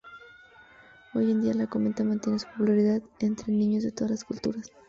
Hoy 1.13 1.29
en 1.29 1.41
día, 1.43 1.53
la 1.53 1.67
cometa 1.67 2.03
mantiene 2.03 2.39
su 2.39 2.47
popularidad 2.47 3.03
entre 3.19 3.53
niños 3.53 3.83
de 3.83 3.91
todas 3.91 4.09
las 4.09 4.23
culturas. 4.23 4.71